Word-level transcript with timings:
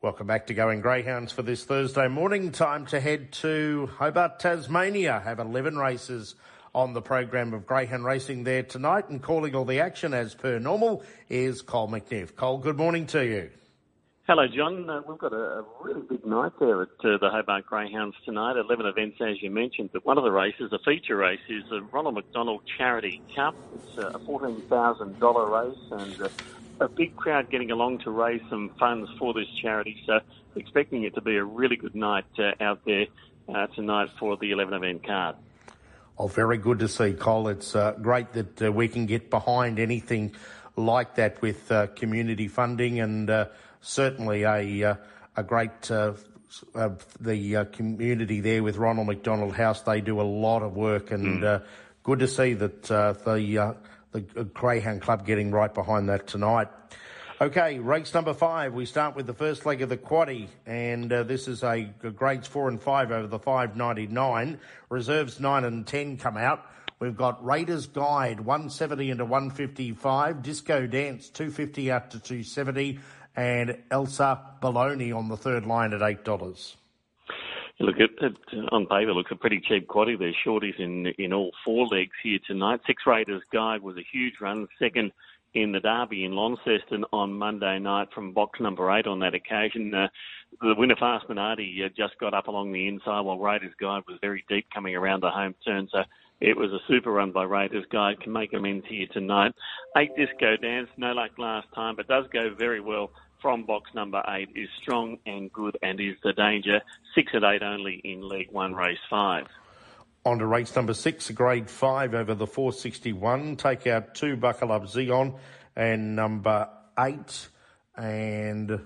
Welcome 0.00 0.28
back 0.28 0.46
to 0.46 0.54
Going 0.54 0.80
Greyhounds 0.80 1.32
for 1.32 1.42
this 1.42 1.64
Thursday 1.64 2.06
morning. 2.06 2.52
Time 2.52 2.86
to 2.86 3.00
head 3.00 3.32
to 3.32 3.90
Hobart, 3.98 4.38
Tasmania. 4.38 5.18
Have 5.18 5.40
11 5.40 5.76
races 5.76 6.36
on 6.72 6.92
the 6.92 7.02
program 7.02 7.52
of 7.52 7.66
Greyhound 7.66 8.04
racing 8.04 8.44
there 8.44 8.62
tonight 8.62 9.08
and 9.08 9.20
calling 9.20 9.56
all 9.56 9.64
the 9.64 9.80
action 9.80 10.14
as 10.14 10.36
per 10.36 10.60
normal 10.60 11.02
is 11.28 11.62
Cole 11.62 11.88
McNiff. 11.88 12.36
Cole, 12.36 12.58
good 12.58 12.76
morning 12.76 13.08
to 13.08 13.26
you. 13.26 13.50
Hello, 14.28 14.46
John. 14.46 14.88
Uh, 14.88 15.02
we've 15.08 15.18
got 15.18 15.32
a, 15.32 15.58
a, 15.58 15.64
really 15.80 16.02
big 16.02 16.24
night 16.24 16.52
there 16.60 16.82
at 16.82 16.88
uh, 17.02 17.18
the 17.18 17.28
Hobart 17.28 17.66
Greyhounds 17.66 18.14
tonight. 18.24 18.56
11 18.56 18.86
events, 18.86 19.16
as 19.20 19.42
you 19.42 19.50
mentioned, 19.50 19.90
but 19.92 20.06
one 20.06 20.16
of 20.16 20.22
the 20.22 20.30
races, 20.30 20.72
a 20.72 20.78
feature 20.84 21.16
race, 21.16 21.40
is 21.48 21.64
the 21.70 21.82
Ronald 21.90 22.14
McDonald 22.14 22.62
Charity 22.76 23.20
Cup. 23.34 23.56
It's 23.74 23.98
a 23.98 24.12
$14,000 24.12 25.68
race 25.68 25.78
and 25.90 26.22
uh, 26.22 26.28
a 26.80 26.88
big 26.88 27.16
crowd 27.16 27.50
getting 27.50 27.70
along 27.70 27.98
to 27.98 28.10
raise 28.10 28.40
some 28.48 28.70
funds 28.78 29.10
for 29.18 29.34
this 29.34 29.48
charity. 29.60 30.02
So 30.06 30.20
expecting 30.56 31.04
it 31.04 31.14
to 31.14 31.20
be 31.20 31.36
a 31.36 31.44
really 31.44 31.76
good 31.76 31.94
night 31.94 32.26
uh, 32.38 32.52
out 32.60 32.84
there 32.84 33.06
uh, 33.48 33.66
tonight 33.68 34.10
for 34.18 34.36
the 34.36 34.52
11 34.52 34.74
event 34.74 35.06
card. 35.06 35.36
Oh, 36.18 36.26
very 36.26 36.58
good 36.58 36.80
to 36.80 36.88
see, 36.88 37.12
Cole. 37.12 37.48
It's 37.48 37.76
uh, 37.76 37.92
great 37.92 38.32
that 38.32 38.62
uh, 38.62 38.72
we 38.72 38.88
can 38.88 39.06
get 39.06 39.30
behind 39.30 39.78
anything 39.78 40.34
like 40.76 41.14
that 41.16 41.40
with 41.42 41.70
uh, 41.70 41.86
community 41.88 42.48
funding 42.48 43.00
and 43.00 43.30
uh, 43.30 43.46
certainly 43.80 44.42
a, 44.42 44.98
a 45.36 45.42
great 45.42 45.82
the 45.82 47.68
community 47.72 48.40
there 48.40 48.62
with 48.62 48.76
Ronald 48.76 49.06
McDonald 49.06 49.54
House. 49.54 49.82
They 49.82 50.00
do 50.00 50.20
a 50.20 50.22
lot 50.22 50.62
of 50.62 50.74
work 50.74 51.10
and 51.10 51.42
mm. 51.42 51.62
good 52.02 52.20
to 52.20 52.28
see 52.28 52.54
that 52.54 52.82
the 52.84 53.76
the 54.12 54.20
Greyhound 54.20 55.02
Club 55.02 55.26
getting 55.26 55.50
right 55.50 55.72
behind 55.72 56.08
that 56.08 56.26
tonight. 56.26 56.68
Okay, 57.40 57.78
race 57.78 58.12
number 58.14 58.34
five. 58.34 58.74
We 58.74 58.84
start 58.84 59.14
with 59.14 59.26
the 59.26 59.34
first 59.34 59.64
leg 59.64 59.80
of 59.80 59.88
the 59.88 59.96
quaddy, 59.96 60.48
and 60.66 61.12
uh, 61.12 61.22
this 61.22 61.46
is 61.46 61.62
a, 61.62 61.88
a, 62.02 62.10
grades 62.10 62.48
four 62.48 62.68
and 62.68 62.82
five 62.82 63.12
over 63.12 63.28
the 63.28 63.38
599. 63.38 64.58
Reserves 64.90 65.38
nine 65.38 65.62
and 65.62 65.86
ten 65.86 66.16
come 66.16 66.36
out. 66.36 66.66
We've 66.98 67.16
got 67.16 67.44
Raiders 67.44 67.86
Guide 67.86 68.40
170 68.40 69.10
into 69.10 69.24
155, 69.24 70.42
Disco 70.42 70.88
Dance 70.88 71.28
250 71.28 71.92
out 71.92 72.10
to 72.10 72.18
270, 72.18 72.98
and 73.36 73.78
Elsa 73.88 74.40
Baloney 74.60 75.16
on 75.16 75.28
the 75.28 75.36
third 75.36 75.64
line 75.64 75.92
at 75.92 76.02
eight 76.02 76.24
dollars. 76.24 76.76
Look, 77.80 77.96
at, 78.00 78.10
it 78.20 78.36
on 78.72 78.86
paper 78.86 79.12
looks 79.12 79.30
a 79.30 79.36
pretty 79.36 79.60
cheap 79.60 79.86
quaddy. 79.86 80.18
There's 80.18 80.34
shorties 80.44 80.78
in 80.80 81.06
in 81.18 81.32
all 81.32 81.52
four 81.64 81.86
legs 81.86 82.16
here 82.22 82.40
tonight. 82.44 82.80
Six 82.86 83.04
Raiders 83.06 83.42
Guide 83.52 83.82
was 83.82 83.96
a 83.96 84.06
huge 84.12 84.34
run, 84.40 84.66
second 84.78 85.12
in 85.54 85.72
the 85.72 85.80
Derby 85.80 86.24
in 86.24 86.32
Launceston 86.32 87.04
on 87.12 87.32
Monday 87.32 87.78
night 87.78 88.08
from 88.14 88.32
box 88.32 88.60
number 88.60 88.90
eight 88.90 89.06
on 89.06 89.20
that 89.20 89.34
occasion. 89.34 89.94
Uh, 89.94 90.08
the 90.60 90.74
winner 90.76 90.96
Fast 90.96 91.26
Minardi 91.28 91.84
uh, 91.84 91.88
just 91.96 92.18
got 92.18 92.34
up 92.34 92.48
along 92.48 92.72
the 92.72 92.86
inside 92.86 93.20
while 93.20 93.38
Raiders 93.38 93.74
Guide 93.80 94.02
was 94.06 94.18
very 94.20 94.44
deep 94.48 94.66
coming 94.74 94.94
around 94.94 95.22
the 95.22 95.30
home 95.30 95.54
turn. 95.64 95.88
So 95.90 96.00
it 96.40 96.56
was 96.56 96.72
a 96.72 96.78
super 96.86 97.12
run 97.12 97.32
by 97.32 97.44
Raiders 97.44 97.86
Guide. 97.90 98.20
Can 98.20 98.32
make 98.32 98.52
amends 98.52 98.86
here 98.88 99.06
tonight. 99.12 99.52
Eight 99.96 100.10
Disco 100.16 100.56
Dance, 100.56 100.88
no 100.96 101.12
luck 101.12 101.30
last 101.38 101.68
time, 101.74 101.96
but 101.96 102.08
does 102.08 102.26
go 102.32 102.54
very 102.56 102.80
well 102.80 103.10
from 103.40 103.64
box 103.64 103.90
number 103.94 104.22
eight 104.28 104.48
is 104.54 104.68
strong 104.82 105.18
and 105.26 105.52
good 105.52 105.76
and 105.82 106.00
is 106.00 106.16
the 106.22 106.32
danger. 106.32 106.80
Six 107.14 107.32
at 107.34 107.44
eight 107.44 107.62
only 107.62 108.00
in 108.04 108.28
League 108.28 108.50
One, 108.50 108.74
race 108.74 108.98
five. 109.08 109.46
On 110.24 110.38
to 110.38 110.46
race 110.46 110.74
number 110.74 110.94
six, 110.94 111.30
grade 111.30 111.70
five 111.70 112.14
over 112.14 112.34
the 112.34 112.46
461. 112.46 113.56
Take 113.56 113.86
out 113.86 114.14
two 114.14 114.36
Buckle 114.36 114.72
Up 114.72 114.84
Zeon 114.84 115.38
and 115.76 116.16
number 116.16 116.68
eight. 116.98 117.48
And 117.96 118.80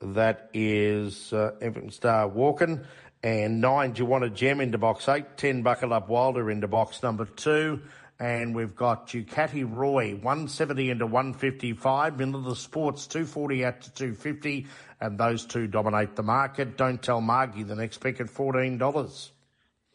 that 0.00 0.50
is 0.52 1.32
uh, 1.32 1.52
Star 1.88 2.28
Walken. 2.28 2.84
And 3.22 3.60
nine, 3.60 3.92
do 3.92 4.02
you 4.02 4.06
want 4.06 4.24
a 4.24 4.30
gem 4.30 4.60
into 4.60 4.78
box 4.78 5.08
eight? 5.08 5.36
Ten, 5.36 5.62
Buckle 5.62 5.92
Up 5.92 6.08
Wilder 6.08 6.50
into 6.50 6.68
box 6.68 7.02
number 7.02 7.24
two 7.24 7.82
and 8.18 8.54
we've 8.54 8.74
got 8.74 9.08
Ducati 9.08 9.64
Roy 9.68 10.14
170 10.14 10.90
into 10.90 11.06
155, 11.06 12.18
Middle 12.18 12.36
of 12.36 12.44
the 12.44 12.56
Sports 12.56 13.06
240 13.06 13.64
out 13.64 13.80
to 13.82 13.92
250, 13.92 14.66
and 15.00 15.18
those 15.18 15.44
two 15.44 15.66
dominate 15.66 16.16
the 16.16 16.22
market. 16.22 16.76
Don't 16.76 17.02
tell 17.02 17.20
Margie 17.20 17.62
the 17.62 17.74
next 17.74 17.98
pick 17.98 18.20
at 18.20 18.26
$14. 18.26 19.30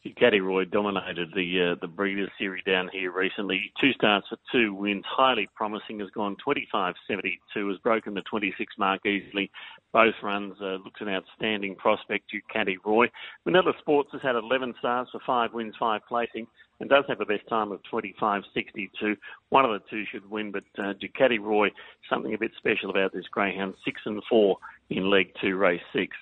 Ducati 0.06 0.42
Roy 0.42 0.66
dominated 0.66 1.32
the 1.36 1.74
uh, 1.74 1.76
the 1.80 1.88
Breeders' 1.88 2.32
Series 2.40 2.64
down 2.64 2.90
here 2.92 3.12
recently. 3.12 3.72
Two 3.80 3.94
starts 3.94 4.28
for 4.30 4.38
two 4.52 4.74
wins, 4.74 5.04
highly 5.08 5.48
promising. 5.56 6.00
Has 6.00 6.10
gone 6.10 6.36
25.72, 6.46 7.70
has 7.70 7.78
broken 7.84 8.16
the 8.16 8.22
26 8.22 8.74
mark 8.80 9.06
easily. 9.06 9.52
Both 9.94 10.16
runs 10.24 10.56
uh, 10.60 10.78
looks 10.84 11.02
an 11.02 11.10
outstanding 11.10 11.76
prospect. 11.76 12.32
Ducati 12.34 12.78
Roy. 12.84 13.12
Manila 13.46 13.74
Sports 13.80 14.10
has 14.14 14.24
had 14.24 14.36
11 14.36 14.74
starts 14.80 15.12
for 15.12 15.20
five 15.24 15.54
wins, 15.54 15.76
five 15.80 16.02
placing, 16.10 16.48
and 16.82 16.90
does 16.90 17.06
have 17.08 17.22
a 17.22 17.26
best 17.26 17.48
time 17.48 17.72
of 17.72 17.80
25.62. 17.94 19.16
One 19.50 19.66
of 19.66 19.72
the 19.72 19.88
two 19.88 20.04
should 20.12 20.30
win, 20.30 20.52
but 20.52 20.64
uh, 20.80 20.94
Ducati 20.94 21.40
Roy, 21.40 21.70
something 22.10 22.34
a 22.34 22.40
bit 22.40 22.52
special 22.58 22.90
about 22.90 23.14
this 23.14 23.26
greyhound. 23.32 23.76
Six 23.86 24.02
and 24.06 24.22
four 24.28 24.58
in 24.90 25.10
leg 25.10 25.32
two, 25.40 25.56
race 25.56 25.82
six. 25.94 26.18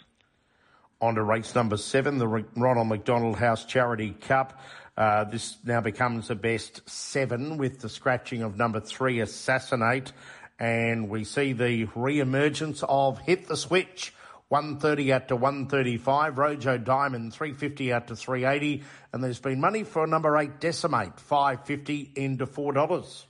On 1.00 1.16
to 1.16 1.24
race 1.24 1.56
number 1.56 1.78
seven, 1.78 2.18
the 2.18 2.28
Ronald 2.28 2.90
McDonald 2.90 3.38
House 3.38 3.64
Charity 3.64 4.12
Cup. 4.20 4.62
Uh, 4.98 5.24
this 5.24 5.56
now 5.64 5.80
becomes 5.80 6.30
a 6.30 6.36
best 6.36 6.88
seven 6.90 7.58
with 7.58 7.80
the 7.80 7.88
scratching 7.88 8.44
of 8.44 8.58
number 8.58 8.82
three, 8.82 9.22
Assassinate. 9.22 10.12
And 10.60 11.08
we 11.08 11.24
see 11.24 11.54
the 11.54 11.86
re-emergence 11.96 12.84
of 12.90 13.20
Hit 13.20 13.48
the 13.48 13.56
Switch. 13.56 14.14
130 14.50 15.14
out 15.14 15.28
to 15.28 15.36
135, 15.36 16.40
Rojo 16.40 16.78
Diamond 16.80 17.32
350 17.34 17.94
out 17.94 18.08
to 18.08 18.16
380, 18.16 18.84
and 19.14 19.24
there's 19.24 19.40
been 19.40 19.62
money 19.62 19.84
for 19.84 20.04
a 20.04 20.08
number 20.08 20.36
eight 20.38 20.60
Decimate 20.60 21.20
550 21.20 22.14
into 22.16 22.48
four 22.48 22.74
dollars. 22.74 23.28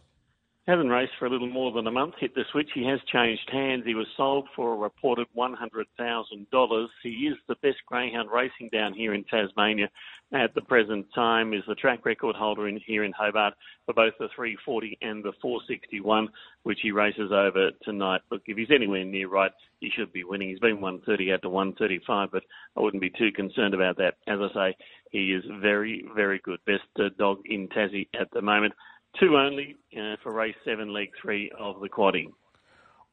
Hasn't 0.69 0.91
raced 0.91 1.13
for 1.17 1.25
a 1.25 1.29
little 1.31 1.49
more 1.49 1.71
than 1.71 1.87
a 1.87 1.91
month. 1.91 2.13
Hit 2.19 2.35
the 2.35 2.43
switch. 2.51 2.69
He 2.75 2.85
has 2.85 2.99
changed 3.11 3.49
hands. 3.51 3.85
He 3.87 3.95
was 3.95 4.05
sold 4.15 4.47
for 4.55 4.73
a 4.73 4.77
reported 4.77 5.25
$100,000. 5.35 6.87
He 7.01 7.09
is 7.09 7.37
the 7.47 7.55
best 7.63 7.77
greyhound 7.87 8.29
racing 8.31 8.69
down 8.71 8.93
here 8.93 9.15
in 9.15 9.23
Tasmania 9.23 9.89
at 10.31 10.53
the 10.53 10.61
present 10.61 11.07
time. 11.15 11.55
Is 11.55 11.63
the 11.67 11.73
track 11.73 12.05
record 12.05 12.35
holder 12.35 12.67
in 12.67 12.79
here 12.85 13.03
in 13.03 13.11
Hobart 13.13 13.55
for 13.87 13.93
both 13.93 14.13
the 14.19 14.27
340 14.35 14.95
and 15.01 15.23
the 15.23 15.33
461, 15.41 16.29
which 16.61 16.77
he 16.83 16.91
races 16.91 17.31
over 17.31 17.71
tonight. 17.81 18.21
Look, 18.29 18.43
if 18.45 18.55
he's 18.55 18.69
anywhere 18.69 19.03
near 19.03 19.27
right, 19.27 19.51
he 19.79 19.89
should 19.89 20.13
be 20.13 20.23
winning. 20.23 20.49
He's 20.49 20.59
been 20.59 20.79
130 20.81 21.33
out 21.33 21.41
to 21.41 21.49
135, 21.49 22.29
but 22.31 22.43
I 22.77 22.81
wouldn't 22.81 23.01
be 23.01 23.09
too 23.09 23.31
concerned 23.31 23.73
about 23.73 23.97
that. 23.97 24.17
As 24.27 24.37
I 24.39 24.53
say, 24.53 24.77
he 25.09 25.33
is 25.33 25.43
very, 25.61 26.05
very 26.15 26.39
good. 26.43 26.59
Best 26.67 26.83
dog 27.17 27.39
in 27.45 27.69
Tassie 27.69 28.07
at 28.13 28.29
the 28.33 28.43
moment. 28.43 28.75
Two 29.17 29.37
only 29.37 29.75
uh, 29.97 30.15
for 30.21 30.33
race 30.33 30.55
seven, 30.63 30.93
leg 30.93 31.11
three 31.21 31.51
of 31.57 31.79
the 31.81 31.89
quaddy. 31.89 32.27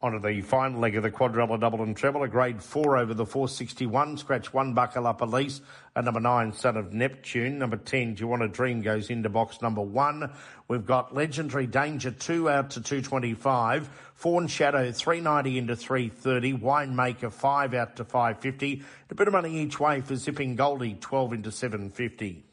On 0.03 0.13
to 0.13 0.19
the 0.19 0.43
final 0.43 0.79
leg 0.79 0.95
of 0.95 1.03
the 1.03 1.11
quadrilla 1.11 1.59
double 1.59 1.83
and 1.83 1.97
treble, 1.97 2.23
a 2.23 2.29
grade 2.29 2.63
four 2.63 2.99
over 2.99 3.15
the 3.15 3.25
461. 3.25 4.19
Scratch 4.19 4.53
one 4.53 4.75
buckle 4.75 5.07
up 5.07 5.23
Elise. 5.23 5.63
And 5.97 6.05
number 6.05 6.21
nine, 6.21 6.53
Son 6.53 6.77
of 6.77 6.93
Neptune. 6.93 7.59
Number 7.59 7.79
10, 7.79 8.15
Do 8.15 8.21
You 8.21 8.29
Want 8.29 8.43
a 8.43 8.49
Dream 8.49 8.83
goes 8.83 9.09
into 9.09 9.31
box 9.31 9.63
number 9.63 9.81
one. 9.81 10.31
We've 10.69 10.85
got 10.85 11.15
Legendary 11.15 11.67
Danger 11.67 12.11
two 12.11 12.51
out 12.51 12.71
to 12.73 12.83
225. 12.83 13.89
Fawn 14.15 14.49
Shadow 14.49 14.93
390 14.93 15.57
into 15.57 15.75
330. 15.75 16.59
Winemaker 16.59 17.33
five 17.33 17.73
out 17.73 17.97
to 17.97 18.05
550. 18.05 18.83
A 19.11 19.15
bit 19.15 19.29
of 19.29 19.33
money 19.33 19.59
each 19.59 19.81
way 19.81 20.03
for 20.03 20.15
Zipping 20.15 20.57
Goldie 20.57 20.99
12 21.01 21.33
into 21.33 21.51
750. 21.51 22.45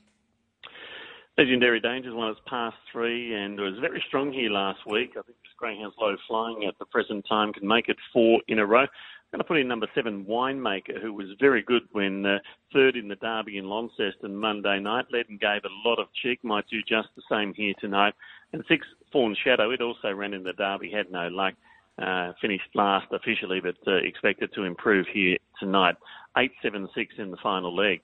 Legendary 1.36 1.80
Dangers 1.80 2.14
won 2.14 2.30
its 2.30 2.40
past 2.46 2.76
three 2.92 3.34
and 3.34 3.60
was 3.60 3.80
very 3.82 4.04
strong 4.08 4.32
here 4.32 4.52
last 4.52 4.80
week. 4.86 5.12
I 5.12 5.24
think 5.24 5.38
this 5.42 5.58
Greyhound's 5.58 5.96
low 6.00 6.16
flying 6.28 6.66
at 6.68 6.78
the 6.78 6.86
present 6.86 7.26
time 7.28 7.52
can 7.52 7.68
make 7.68 7.90
it 7.90 7.98
four 8.12 8.40
in 8.48 8.60
a 8.60 8.66
row. 8.66 8.82
I'm 8.82 8.88
going 9.32 9.40
to 9.40 9.44
put 9.46 9.58
in 9.58 9.68
number 9.68 9.88
seven, 9.96 10.26
Winemaker, 10.26 11.02
who 11.02 11.12
was 11.12 11.26
very 11.40 11.64
good 11.64 11.82
when 11.92 12.24
uh, 12.24 12.38
third 12.72 12.96
in 12.96 13.08
the 13.08 13.16
Derby 13.16 13.58
in 13.58 13.66
Launceston 13.66 14.36
Monday 14.36 14.80
night. 14.80 15.06
Led 15.12 15.26
and 15.28 15.40
gave 15.40 15.64
a 15.66 15.90
lot 15.90 15.98
of 15.98 16.06
cheek. 16.22 16.38
Might 16.44 16.68
do 16.70 16.78
just 16.88 17.08
the 17.16 17.24
same 17.32 17.52
here 17.56 17.74
tonight. 17.82 18.14
And 18.52 18.64
six, 18.68 18.86
Fawn 19.12 19.36
Shadow. 19.44 19.72
It 19.72 19.82
also 19.82 20.12
ran 20.12 20.36
in 20.36 20.44
the 20.44 20.54
Derby, 20.54 20.92
had 20.92 21.12
no 21.12 21.30
luck. 21.30 21.56
Uh, 22.00 22.34
finished 22.42 22.70
last 22.76 23.08
officially, 23.12 23.60
but 23.60 23.76
uh, 23.88 23.96
expected 23.96 24.52
to 24.54 24.64
improve 24.64 25.08
here 25.12 25.38
tonight. 25.60 25.96
Eight, 26.38 26.52
seven, 26.62 26.88
six 26.94 27.16
in 27.18 27.32
the 27.32 27.38
final 27.38 27.76
leg. 27.76 28.02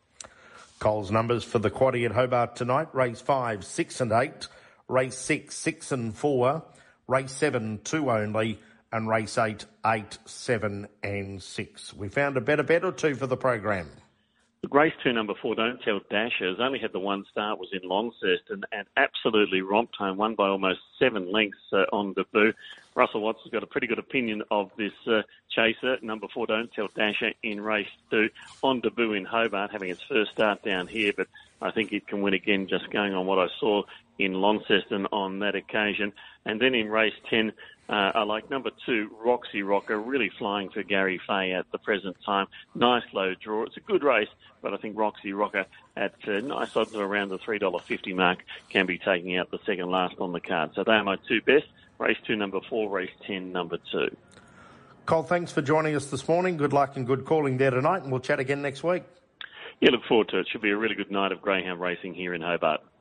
Cole's 0.79 1.11
numbers 1.11 1.43
for 1.43 1.59
the 1.59 1.69
quaddy 1.69 2.05
at 2.05 2.11
Hobart 2.13 2.55
tonight. 2.55 2.87
Race 2.93 3.19
five, 3.21 3.65
six 3.65 3.99
and 3.99 4.11
eight. 4.11 4.47
Race 4.87 5.17
six, 5.17 5.55
six 5.55 5.91
and 5.91 6.15
four. 6.15 6.63
Race 7.07 7.31
seven, 7.31 7.81
two 7.83 8.09
only. 8.09 8.59
And 8.91 9.07
race 9.07 9.37
eight, 9.37 9.65
eight, 9.85 10.17
seven 10.25 10.87
and 11.03 11.43
six. 11.43 11.93
We 11.93 12.07
found 12.07 12.37
a 12.37 12.41
better 12.41 12.63
bet 12.63 12.83
or 12.83 12.91
two 12.91 13.13
for 13.13 13.27
the 13.27 13.37
program. 13.37 13.87
Look, 14.61 14.73
race 14.73 14.93
two, 15.01 15.13
number 15.13 15.33
four, 15.41 15.55
Don't 15.55 15.81
Tell 15.81 16.01
Dasher, 16.09 16.49
has 16.49 16.59
only 16.59 16.79
had 16.79 16.91
the 16.91 16.99
one 16.99 17.23
start, 17.31 17.59
was 17.59 17.69
in 17.71 17.87
Launceston, 17.87 18.65
and 18.73 18.85
absolutely 18.97 19.61
romped 19.61 19.95
home, 19.95 20.17
won 20.17 20.35
by 20.35 20.49
almost 20.49 20.81
seven 20.99 21.31
lengths 21.31 21.57
uh, 21.71 21.85
on 21.93 22.11
debut. 22.11 22.51
Russell 22.93 23.21
Watts 23.21 23.39
has 23.43 23.51
got 23.53 23.63
a 23.63 23.67
pretty 23.67 23.87
good 23.87 23.99
opinion 23.99 24.43
of 24.51 24.69
this 24.77 24.91
uh, 25.07 25.21
chaser. 25.49 25.97
Number 26.01 26.27
four, 26.33 26.45
Don't 26.45 26.71
Tell 26.73 26.89
Dasher 26.93 27.31
in 27.41 27.61
race 27.61 27.87
two, 28.11 28.29
on 28.61 28.81
debut 28.81 29.13
in 29.13 29.23
Hobart, 29.23 29.71
having 29.71 29.91
its 29.91 30.03
first 30.03 30.31
start 30.31 30.61
down 30.61 30.87
here, 30.87 31.13
but 31.15 31.27
I 31.61 31.71
think 31.71 31.91
it 31.91 32.07
can 32.07 32.21
win 32.21 32.33
again 32.33 32.67
just 32.67 32.89
going 32.91 33.13
on 33.13 33.25
what 33.25 33.39
I 33.39 33.47
saw 33.59 33.83
in 34.17 34.33
Launceston 34.33 35.07
on 35.11 35.39
that 35.39 35.55
occasion. 35.55 36.13
And 36.45 36.61
then 36.61 36.75
in 36.75 36.89
race 36.89 37.13
10, 37.29 37.53
uh, 37.89 38.11
I 38.13 38.23
like 38.23 38.49
number 38.49 38.69
two, 38.85 39.09
Roxy 39.23 39.63
Rocker, 39.63 39.99
really 39.99 40.29
flying 40.37 40.69
for 40.69 40.83
Gary 40.83 41.19
Fay 41.27 41.53
at 41.53 41.71
the 41.71 41.79
present 41.79 42.15
time. 42.25 42.47
Nice 42.75 43.03
low 43.13 43.33
draw. 43.33 43.63
It's 43.63 43.77
a 43.77 43.81
good 43.81 44.03
race, 44.03 44.27
but 44.61 44.73
I 44.73 44.77
think 44.77 44.97
Roxy 44.97 45.33
Rocker 45.33 45.65
at 45.97 46.13
uh, 46.27 46.39
nice 46.41 46.75
odds 46.75 46.93
of 46.93 47.01
around 47.01 47.29
the 47.29 47.39
$3.50 47.39 48.15
mark 48.15 48.39
can 48.69 48.85
be 48.85 48.99
taking 48.99 49.37
out 49.37 49.49
the 49.49 49.59
second 49.65 49.89
last 49.89 50.15
on 50.19 50.33
the 50.33 50.39
card. 50.39 50.71
So 50.75 50.83
they 50.83 50.93
are 50.93 51.03
my 51.03 51.17
two 51.27 51.41
best. 51.41 51.65
Race 51.97 52.17
two, 52.25 52.35
number 52.35 52.61
four, 52.69 52.89
race 52.89 53.11
10, 53.25 53.51
number 53.51 53.77
two. 53.91 54.15
Cole, 55.05 55.23
thanks 55.23 55.51
for 55.51 55.63
joining 55.63 55.95
us 55.95 56.05
this 56.05 56.27
morning. 56.27 56.55
Good 56.55 56.71
luck 56.71 56.95
and 56.95 57.07
good 57.07 57.25
calling 57.25 57.57
there 57.57 57.71
tonight, 57.71 58.03
and 58.03 58.11
we'll 58.11 58.21
chat 58.21 58.39
again 58.39 58.61
next 58.61 58.83
week. 58.83 59.03
Yeah, 59.81 59.91
look 59.91 60.01
forward 60.07 60.29
to 60.29 60.39
it. 60.39 60.47
Should 60.51 60.61
be 60.61 60.71
a 60.71 60.77
really 60.77 60.95
good 60.95 61.11
night 61.11 61.31
of 61.31 61.41
greyhound 61.41 61.79
racing 61.79 62.13
here 62.13 62.33
in 62.33 62.41
Hobart. 62.41 62.81